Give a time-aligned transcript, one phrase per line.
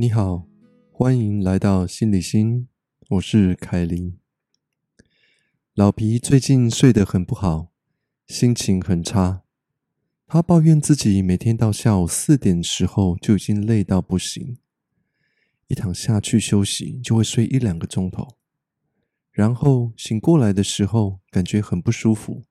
[0.00, 0.46] 你好，
[0.90, 2.68] 欢迎来到心理心，
[3.10, 4.18] 我是凯琳。
[5.74, 7.70] 老皮最近睡得很不好，
[8.26, 9.42] 心情很差。
[10.26, 14.56] 他抱怨自己每天到下午四点时候就已经累到不行，
[15.66, 18.38] 一躺下去休息就会睡一两个钟头，
[19.30, 22.46] 然后醒过来的时候感觉很不舒服。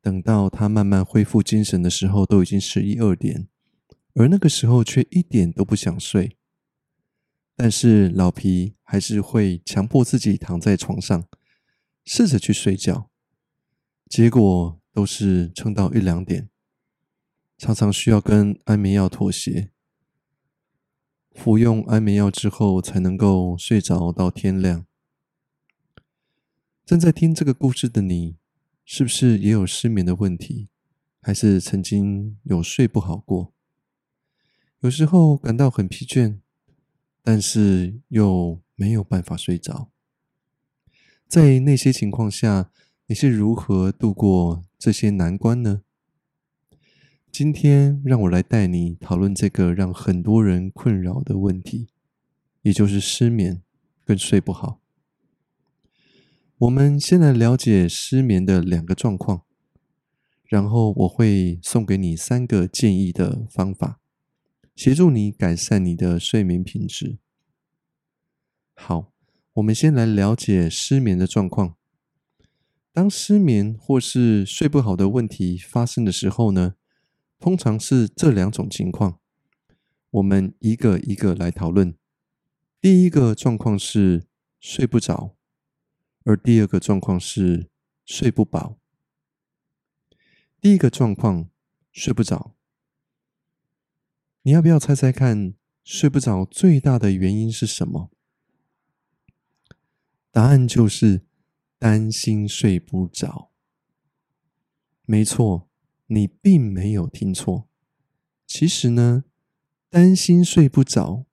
[0.00, 3.48] 等到他慢慢恢复精神的时候，都已经十一二点。
[4.14, 6.36] 而那个时候却一点都不想睡，
[7.54, 11.28] 但是老皮还是会强迫自己躺在床上，
[12.04, 13.10] 试着去睡觉，
[14.08, 16.50] 结果都是撑到一两点，
[17.56, 19.70] 常常需要跟安眠药妥协，
[21.30, 24.86] 服用安眠药之后才能够睡着到天亮。
[26.84, 28.36] 正在听这个故事的你，
[28.84, 30.68] 是不是也有失眠的问题，
[31.22, 33.54] 还是曾经有睡不好过？
[34.80, 36.38] 有时候感到很疲倦，
[37.22, 39.90] 但是又没有办法睡着。
[41.28, 42.70] 在那些情况下，
[43.06, 45.82] 你是如何度过这些难关呢？
[47.30, 51.88] 今天让我来带你讨论这个让很多人困扰的问题，
[52.62, 53.60] 也就是失眠
[54.06, 54.80] 跟睡不好。
[56.56, 59.42] 我们先来了解失眠的两个状况，
[60.46, 63.99] 然后我会送给你三个建议的方法。
[64.74, 67.18] 协助你改善你的睡眠品质。
[68.74, 69.12] 好，
[69.54, 71.76] 我们先来了解失眠的状况。
[72.92, 76.74] 当失眠或是睡不好的问题发生的时候呢，
[77.38, 79.20] 通常是这两种情况。
[80.10, 81.94] 我们一个一个来讨论。
[82.80, 84.26] 第一个状况是
[84.58, 85.36] 睡不着，
[86.24, 87.68] 而第二个状况是
[88.04, 88.78] 睡不饱。
[90.60, 91.48] 第一个状况
[91.92, 92.56] 睡不着。
[94.42, 95.52] 你要不要猜猜看，
[95.84, 98.10] 睡不着最大的原因是什么？
[100.30, 101.26] 答案就是
[101.78, 103.50] 担心睡不着。
[105.04, 105.68] 没错，
[106.06, 107.68] 你并没有听错。
[108.46, 109.24] 其实呢，
[109.90, 111.26] 担心睡不着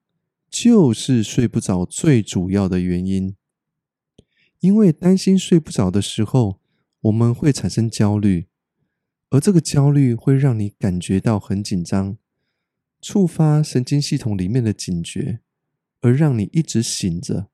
[0.50, 3.38] 就是睡不着最主要的原因。
[4.60, 6.60] 因为担心睡不着的时候，
[7.00, 8.48] 我们会产生焦虑，
[9.30, 12.18] 而这个焦虑会让你感觉到很紧张。
[13.02, 15.40] 触发神经系统里面的警觉，
[16.02, 17.50] 而让你一直醒着。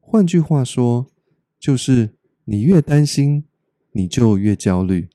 [0.00, 1.06] 换句话说，
[1.58, 3.44] 就是你越担心，
[3.92, 5.08] 你就越焦虑，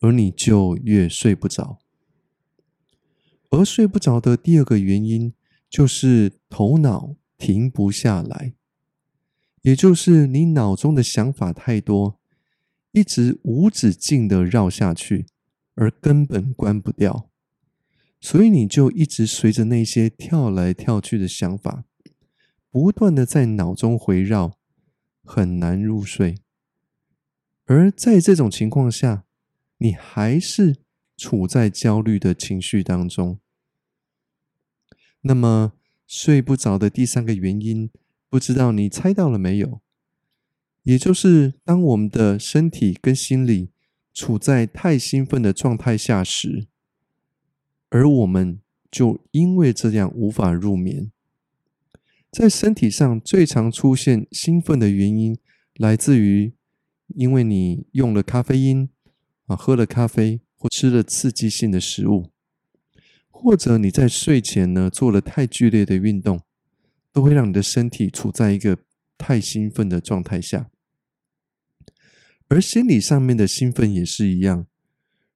[0.00, 1.78] 而你就越睡不着。
[3.50, 5.32] 而睡不着的第二个原因，
[5.68, 8.54] 就是头脑停不下来，
[9.62, 12.18] 也就是你脑中的想法太多，
[12.92, 15.26] 一直无止境的绕下去，
[15.74, 17.30] 而根本关不掉。
[18.24, 21.84] 所以你就一直随着那些跳来跳去的想法，
[22.70, 24.56] 不断的在脑中回绕，
[25.22, 26.38] 很难入睡。
[27.66, 29.26] 而在这种情况下，
[29.76, 30.78] 你还是
[31.18, 33.38] 处在焦虑的情绪当中。
[35.20, 35.74] 那么
[36.06, 37.90] 睡不着的第三个原因，
[38.30, 39.82] 不知道你猜到了没有？
[40.84, 43.68] 也就是当我们的身体跟心理
[44.14, 46.68] 处在太兴奋的状态下时。
[47.94, 48.58] 而我们
[48.90, 51.12] 就因为这样无法入眠，
[52.28, 55.38] 在身体上最常出现兴奋的原因，
[55.76, 56.54] 来自于
[57.14, 58.88] 因为你用了咖啡因
[59.46, 62.32] 啊，喝了咖啡或吃了刺激性的食物，
[63.30, 66.40] 或者你在睡前呢做了太剧烈的运动，
[67.12, 68.76] 都会让你的身体处在一个
[69.16, 70.68] 太兴奋的状态下。
[72.48, 74.66] 而心理上面的兴奋也是一样，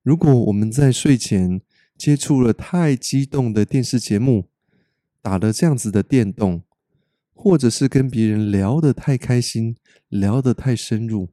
[0.02, 1.60] 如果我们在睡前，
[1.98, 4.47] 接触了太激动的电视节目，
[5.20, 6.62] 打了这样子的电动，
[7.34, 9.76] 或者是跟别人聊得太开心，
[10.08, 11.31] 聊得太深入，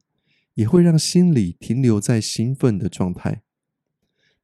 [0.54, 3.42] 也会让心里停留在兴奋的状态，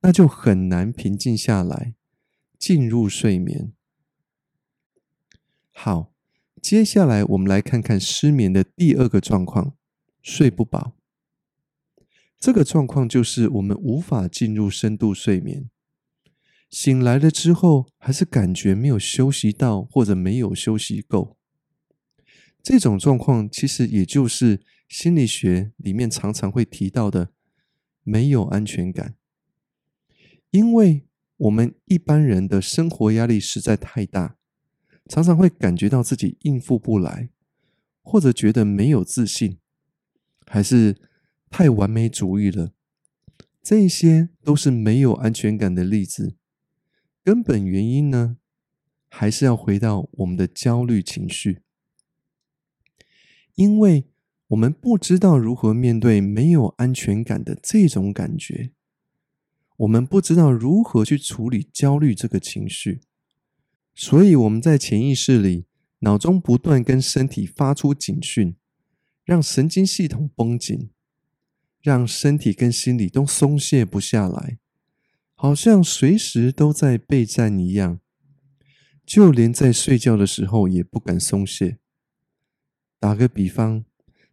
[0.02, 1.94] 那就很难平静下来，
[2.56, 3.72] 进入睡眠。
[5.72, 6.12] 好，
[6.60, 9.74] 接下来我们来看看失眠的第二个状况——
[10.22, 10.92] 睡不饱。
[12.38, 15.68] 这个状况就是我们无法进入深度睡眠。
[16.72, 21.36] 醒来了之后，还是感觉没有休息到，或者没有休息够。
[22.62, 27.32] 这种状况其实也就是心理学里面常常会提到的
[28.02, 29.16] 没有安全感。
[30.50, 34.38] 因为我们一般人的生活压力实在太大，
[35.06, 37.28] 常常会感觉到自己应付不来，
[38.02, 39.58] 或者觉得没有自信，
[40.46, 40.96] 还是
[41.50, 42.72] 太完美主义了。
[43.62, 46.36] 这些都是没有安全感的例子。
[47.24, 48.36] 根本原因呢，
[49.08, 51.62] 还是要回到我们的焦虑情绪，
[53.54, 54.06] 因为
[54.48, 58.72] 我们不知道如何面对没有安全感的这种感觉，
[59.76, 63.00] 我们不知道如何去处理焦虑这个情绪，
[63.94, 65.66] 所以我们在潜意识里，
[66.00, 68.56] 脑中不断跟身体发出警讯，
[69.24, 70.90] 让神经系统绷紧，
[71.80, 74.58] 让身体跟心理都松懈不下来。
[75.42, 77.98] 好像随时都在备战一样，
[79.04, 81.78] 就连在睡觉的时候也不敢松懈。
[83.00, 83.84] 打个比方，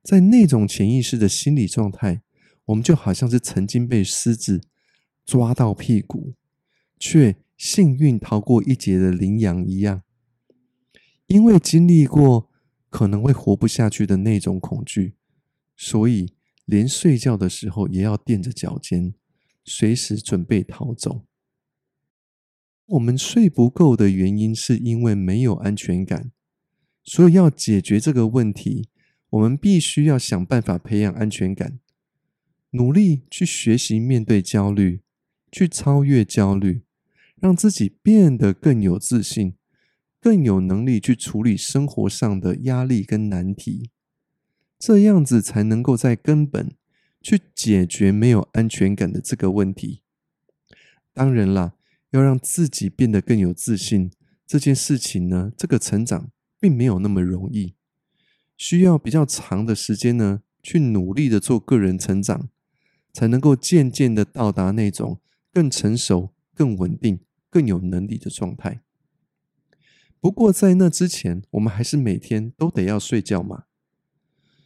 [0.03, 2.21] 在那种潜意识的心理状态，
[2.65, 4.61] 我们就好像是曾经被狮子
[5.25, 6.35] 抓到屁股，
[6.99, 10.03] 却幸运逃过一劫的羚羊一样。
[11.25, 12.51] 因为经历过
[12.91, 15.15] 可能会活不下去的那种恐惧，
[15.75, 16.35] 所以
[16.65, 19.15] 连睡觉的时候也要垫着脚尖。
[19.71, 21.27] 随时准备逃走。
[22.87, 26.31] 我们睡不够的原因是因为没有安全感，
[27.03, 28.89] 所以要解决这个问题，
[29.29, 31.79] 我们必须要想办法培养安全感，
[32.71, 35.03] 努力去学习面对焦虑，
[35.51, 36.81] 去超越焦虑，
[37.39, 39.53] 让自己变得更有自信，
[40.19, 43.91] 更有能力去处理生活上的压力跟难题，
[44.79, 46.75] 这样子才能够在根本。
[47.21, 50.01] 去解决没有安全感的这个问题。
[51.13, 51.73] 当然啦，
[52.11, 54.11] 要让自己变得更有自信，
[54.47, 57.75] 这件事情呢，这个成长并没有那么容易，
[58.55, 62.49] 需要比较长的时间呢，去努力的做个人成长，
[63.11, 65.19] 才能够渐渐的到达那种
[65.51, 67.19] 更成熟、更稳定、
[67.49, 68.81] 更有能力的状态。
[70.21, 73.65] 不过在那之前，我们还是每天都得要睡觉嘛，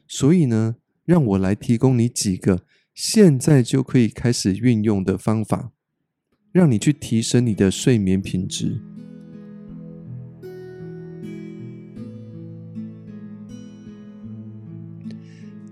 [0.08, 0.76] 所以呢。
[1.06, 2.64] 让我来提供你几个
[2.94, 5.72] 现在就可以开始运用的方法，
[6.52, 8.80] 让你去提升你的睡眠品质。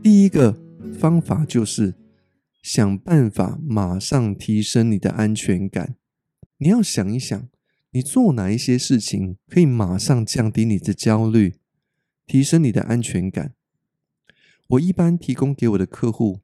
[0.04, 0.60] 第一个
[1.00, 1.94] 方法就是
[2.64, 5.96] 想办法马上提升你的安全感。
[6.58, 7.48] 你要想一想，
[7.92, 11.56] 你做哪一些事情可以马上降低你的焦虑，
[12.26, 13.54] 提升你的安全感？
[14.72, 16.40] 我一般提供给我的客户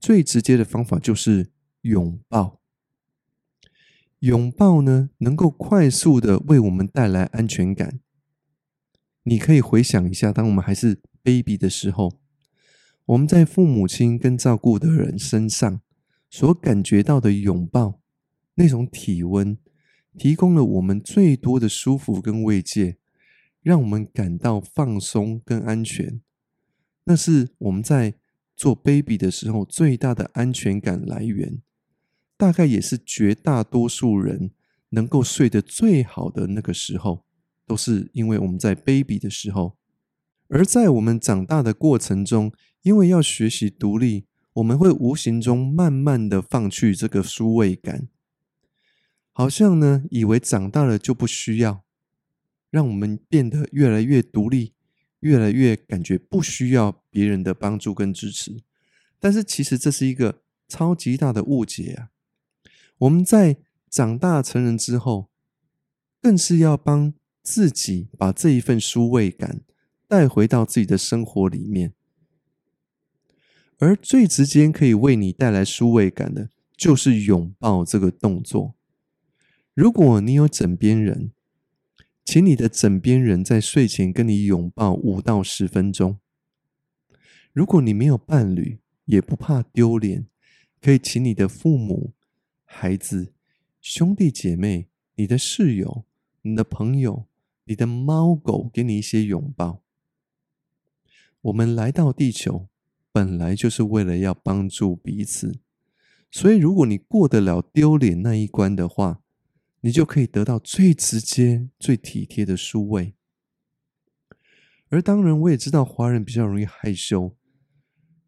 [0.00, 2.60] 最直接的方法就是拥抱。
[4.18, 8.00] 拥抱呢，能够快速的为我们带来安全感。
[9.24, 12.18] 你可以回想一下，当我们还是 baby 的时候，
[13.04, 15.80] 我们在父母亲跟照顾的人身上
[16.28, 18.00] 所感觉到的拥抱，
[18.54, 19.56] 那种体温，
[20.18, 22.96] 提供了我们最多的舒服跟慰藉，
[23.62, 26.20] 让我们感到放松跟安全。
[27.04, 28.14] 那是我们在
[28.54, 31.60] 做 baby 的时候最大的安全感来源，
[32.36, 34.52] 大概也是绝大多数人
[34.90, 37.24] 能够睡得最好的那个时候，
[37.66, 39.76] 都是因为我们在 baby 的时候。
[40.48, 42.52] 而在我们长大的过程中，
[42.82, 48.08] 因为要学习独立，我们会无形中慢慢的放弃这个舒慰感，
[49.32, 51.84] 好像呢，以为长大了就不需要，
[52.70, 54.74] 让我们变得越来越独立。
[55.22, 58.56] 越来越感觉不需要别人的帮助跟支持，
[59.18, 62.10] 但是其实这是一个超级大的误解啊！
[62.98, 63.56] 我们在
[63.88, 65.28] 长大成人之后，
[66.20, 69.60] 更是要帮自己把这一份舒慰感
[70.08, 71.92] 带回到自己的生活里面，
[73.78, 78.74] 而最直接可以为你带来舒慰感的，就是拥抱这个动作。
[79.74, 81.32] 如果你有枕边人，
[82.24, 86.18] 请你的枕边人在睡前跟你拥抱五到十分钟。
[87.52, 90.26] 如果你没有伴侣，也不怕丢脸，
[90.80, 92.14] 可以请你的父母、
[92.64, 93.34] 孩子、
[93.80, 96.04] 兄弟姐妹、你的室友、
[96.42, 97.26] 你的朋友、
[97.64, 99.82] 你的猫狗给你一些拥抱。
[101.42, 102.68] 我们来到地球，
[103.10, 105.58] 本来就是为了要帮助彼此，
[106.30, 109.21] 所以如果你过得了丢脸那一关的话，
[109.82, 113.14] 你就可以得到最直接、最体贴的舒慰。
[114.88, 117.36] 而当然，我也知道华人比较容易害羞。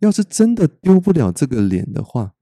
[0.00, 2.34] 要是真的丢不了这个脸的话，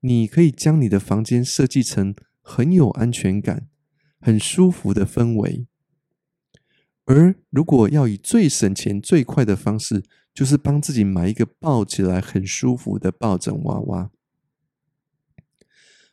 [0.00, 3.68] 你可以将你的房间设计成很有安全感、
[4.20, 5.66] 很舒服的氛围。
[7.06, 14.10] 而如果要以最省钱、最快的方式，就是帮自己买一个抱起来很舒服的抱枕娃娃。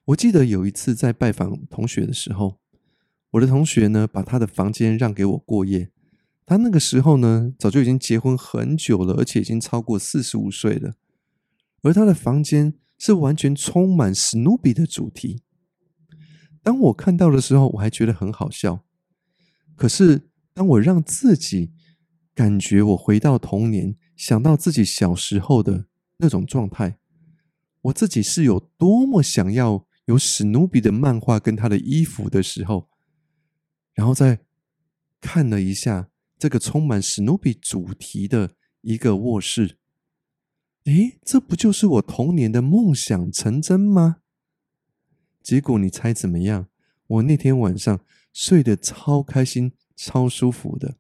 [0.06, 2.60] 我记得有一次在拜访同学的时候，
[3.32, 5.90] 我的同学呢把他的房间让给我过夜。
[6.46, 10.96] 他那个时候呢早就已经结婚很久了，而且已经超过四十五岁了。
[11.84, 15.42] 而他的房间是完全充满史努比的主题。
[16.62, 18.84] 当我看到的时候，我还觉得很好笑。
[19.76, 21.72] 可是当我让自己
[22.36, 25.86] 感觉我回到童年，想到自己小时候的
[26.18, 26.98] 那种状态，
[27.84, 32.90] 我自己是有多么想要有史努比的漫画跟他的衣服的时候，
[33.94, 34.40] 然后再
[35.22, 39.78] 看了一下这个充满史努比主题的一个卧室，
[40.86, 44.18] 诶，这不就是我童年的梦想成真吗？
[45.42, 46.68] 结果你猜怎么样？
[47.08, 48.00] 我那天晚上
[48.32, 50.96] 睡得超开心、超舒服的。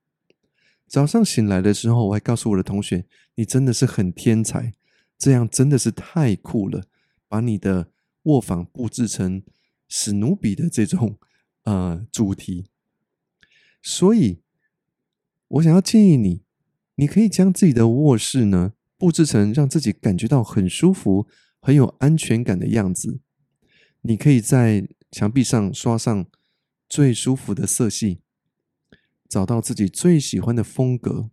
[0.87, 3.05] 早上醒来的时候，我还告诉我的同学
[3.35, 4.73] ：“你真的是很天才，
[5.17, 6.85] 这样真的是太酷了！
[7.27, 7.92] 把你的
[8.23, 9.43] 卧房布置成
[9.87, 11.17] 史努比的这种
[11.63, 12.69] 呃主题。”
[13.81, 14.41] 所以，
[15.47, 16.43] 我想要建议你，
[16.95, 21.27] 你可以将自己的卧室呢布置成让自己感觉到很舒服、
[21.59, 23.19] 很有安全感的样子。
[24.01, 26.25] 你可以在墙壁上刷上
[26.89, 28.21] 最舒服的色系，
[29.27, 31.29] 找到自己最喜欢的风格，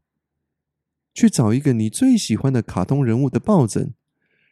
[1.14, 3.94] 去找一个你最喜欢的卡通人物的抱枕，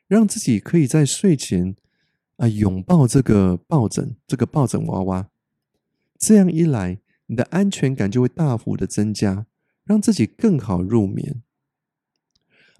[0.06, 1.76] 让自己可以在睡前
[2.38, 5.28] 啊拥抱这个抱枕，这个抱枕娃娃。
[6.18, 9.46] 这样一来，你的安全感就会大幅的增加，
[9.84, 11.42] 让自己更好入眠。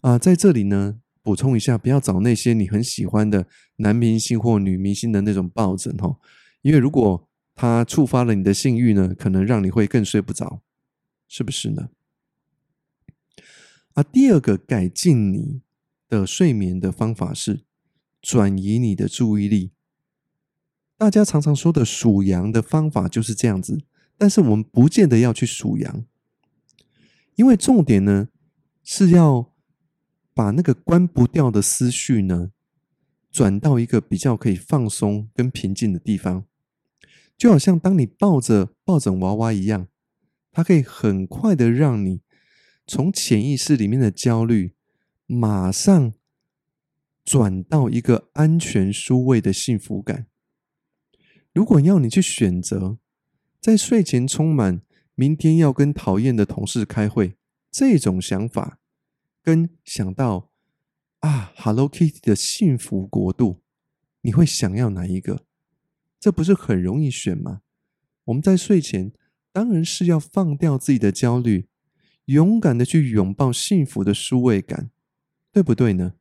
[0.01, 1.01] 啊，在这里呢。
[1.21, 3.47] 补充一下，不要找那些你很喜欢的
[3.77, 6.17] 男明星或女明星的那种抱枕哦，
[6.63, 10.63] 因为如果它触发了你的性欲呢，可能让你会更睡不着，
[11.29, 11.91] 是不是呢？
[13.93, 15.61] 啊，第二个改进你
[16.09, 17.67] 的睡眠的方法是
[18.29, 19.71] 转移你的注意力。
[20.99, 23.81] 大家常常说的数羊的方法就是这样子，
[24.19, 26.05] 但是我们不见得要去数羊，
[27.37, 28.29] 因为重点呢
[28.85, 29.55] 是要。
[30.35, 32.53] 把那个关不掉的思绪呢，
[33.33, 36.45] 转到一个比较可以放松跟平静的地方，
[37.37, 39.89] 就好像当你抱着抱枕娃娃一样，
[40.53, 42.21] 它可以很快的让你
[42.87, 44.77] 从潜意识里面的焦虑，
[45.27, 46.13] 马上
[47.29, 50.29] 转到一个安全舒慰的幸福感。
[51.53, 52.97] 如果要你去选择，
[53.61, 54.81] 在睡前充满
[55.15, 57.37] 明天要跟讨厌的同事开会
[57.71, 58.81] 这种想法。
[59.43, 60.53] 跟想到
[61.19, 63.61] 啊，Hello Kitty 的幸福国度，
[64.23, 65.45] 你会想要哪一个？
[66.19, 67.61] 这不是很容易选吗？
[68.25, 69.13] 我们在睡前
[69.53, 71.69] 当然是要放掉自己的焦虑，
[72.25, 74.91] 勇敢的去拥抱幸福的舒慰感，
[75.53, 76.15] 对不对呢？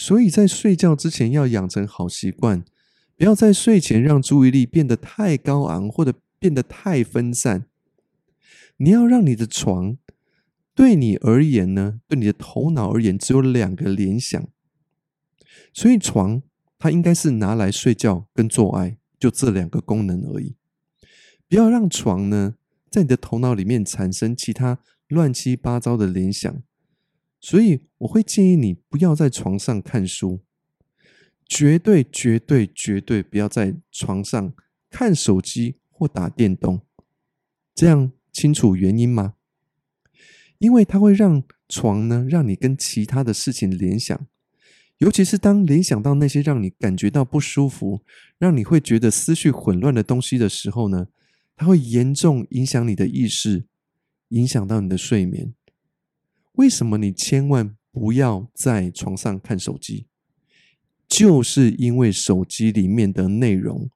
[0.00, 2.64] 所以在睡觉之前要养成好习惯，
[3.16, 7.66] 不要在睡前让注意力变得太高昂或者变得太分散。
[8.76, 9.98] 你要让你的床。
[10.72, 12.00] 对你而言呢？
[12.06, 14.40] 对你的头脑而言，只有两个联想。
[15.72, 16.40] 所以床
[16.78, 20.54] 它应该是拿来睡觉跟做爱，就这两个功能而已。
[21.48, 22.54] 不要让床呢
[22.88, 24.78] 在你的头脑里面产生其他
[25.08, 26.62] 乱七八糟的联想。
[27.40, 30.40] 所以我会建议你不要在床上看书，
[31.46, 34.52] 绝对绝对绝对不要在床上
[34.90, 36.80] 看手机或打电动。
[37.74, 39.34] 这样清楚原因吗？
[40.58, 44.26] 因为它会让床呢，让你跟其他的事情联想，
[44.98, 48.02] 尤其是当联想到那些让你感觉到不舒服、
[48.36, 51.06] 让你会觉得思绪混乱的东西的时候呢，
[51.54, 53.66] 它会严重影响你的意识，
[54.30, 55.54] 影响到你的睡眠。
[56.58, 60.06] 为什么你千万不要在床上看手机？
[61.06, 63.88] 就是因为手机里面的内容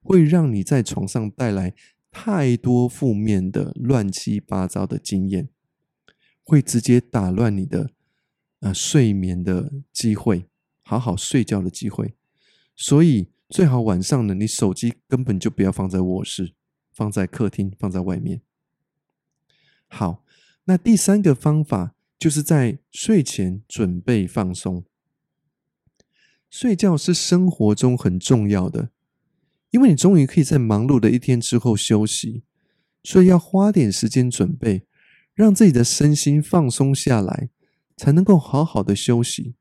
[0.00, 1.74] 会让你在床上带来
[2.10, 5.50] 太多负面的、乱七八糟的经验。
[6.42, 7.90] 会直接打乱你的
[8.60, 10.46] 呃睡眠的机会，
[10.82, 12.14] 好好睡觉的机会。
[12.74, 16.54] 所以最好晚上呢，你手机根本就不要放在卧室，
[16.90, 18.40] 放在客厅，放在外面。
[19.88, 20.24] 好，
[20.64, 24.84] 那第三个方法就是在睡前准备放松。
[26.50, 28.90] 睡觉是生活中很重要的，
[29.70, 32.42] 因为你终于可以在忙碌的一天之后休息，
[33.02, 34.86] 所以要花点时间准备。
[35.34, 37.48] 让自己的身心放松下来，
[37.96, 39.54] 才能够好好的休息。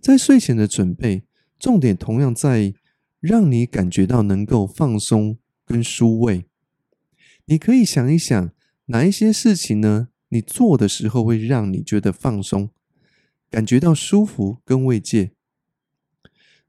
[0.00, 1.24] 在睡前的准备，
[1.58, 2.72] 重点同样在
[3.20, 5.36] 让你感觉到能够放松
[5.66, 6.46] 跟舒慰。
[7.44, 8.50] 你可以想一想，
[8.86, 10.08] 哪一些事情呢？
[10.34, 12.70] 你做的时候会让你觉得放松，
[13.48, 15.30] 感觉到舒服跟慰藉。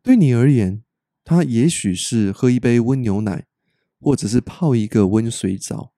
[0.03, 0.83] 对你而言，
[1.23, 3.47] 它也许是喝一杯温牛奶，
[3.99, 5.93] 或者是泡一个温水澡。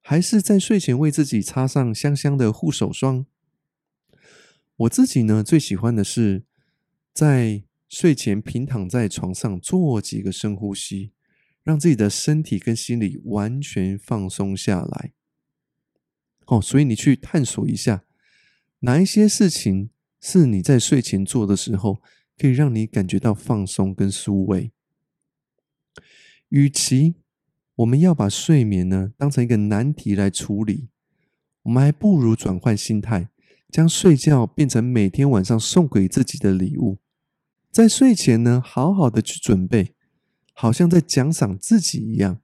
[0.00, 3.26] 还是在睡前为自己擦上香香的护手霜。
[4.76, 6.44] 我自己呢，最喜欢的是
[7.12, 11.10] 在睡前平躺在床上做几个深呼吸，
[11.64, 15.12] 让自己的身体跟心理完全放松下来。
[16.52, 18.04] 哦，所以你去探索一下，
[18.80, 19.88] 哪一些事情
[20.20, 22.02] 是你在睡前做的时候，
[22.36, 24.70] 可以让你感觉到放松跟舒慰。
[26.50, 27.14] 与其
[27.76, 30.88] 我们要把睡眠呢当成一个难题来处理，
[31.62, 33.30] 我们还不如转换心态，
[33.70, 36.98] 将睡觉变成每天晚上送给自己的礼物，
[37.70, 39.94] 在睡前呢好好的去准备，
[40.52, 42.42] 好像在奖赏自己一样，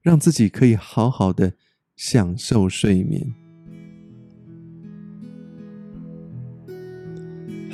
[0.00, 1.54] 让自己可以好好的
[1.96, 3.39] 享受睡眠。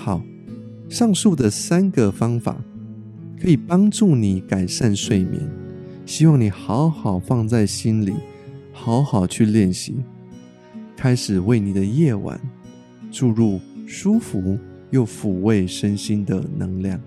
[0.07, 0.23] 好，
[0.89, 2.57] 上述的三个方法
[3.43, 5.43] 可以帮助你改善睡眠。
[6.05, 8.15] 希望你好好放在心里，
[8.73, 9.97] 好好去练习，
[10.97, 12.41] 开始为你的夜晚
[13.11, 14.57] 注入舒服
[14.93, 17.01] 又抚慰身心的能量。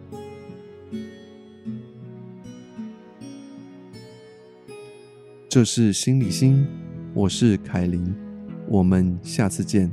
[5.48, 6.68] 这是心理心，
[7.13, 8.13] 我是凯琳，
[8.68, 9.89] 我们下次见。